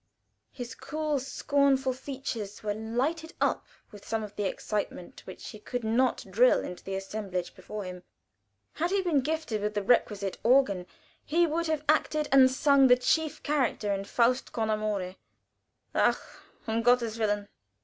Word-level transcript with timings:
His 0.51 0.73
cool, 0.73 1.19
scornful 1.19 1.93
features 1.93 2.63
were 2.63 2.73
lighted 2.73 3.33
up 3.39 3.67
with 3.91 4.03
some 4.03 4.23
of 4.23 4.35
the 4.35 4.45
excitement 4.45 5.21
which 5.27 5.49
he 5.49 5.59
could 5.59 5.83
not 5.83 6.25
drill 6.31 6.61
into 6.63 6.83
the 6.83 6.95
assemblage 6.95 7.53
before 7.53 7.83
him. 7.83 8.01
Had 8.73 8.89
he 8.89 9.03
been 9.03 9.21
gifted 9.21 9.61
with 9.61 9.75
the 9.75 9.83
requisite 9.83 10.39
organ 10.41 10.87
he 11.23 11.45
would 11.45 11.67
have 11.67 11.85
acted 11.87 12.27
and 12.31 12.49
sung 12.49 12.87
the 12.87 12.97
chief 12.97 13.43
character 13.43 13.93
in 13.93 14.03
"Faust" 14.03 14.51
con 14.51 14.71
amore. 14.71 15.17
"_Ach, 15.93 16.17
um 16.67 16.81
Gotteswillen! 16.81 17.47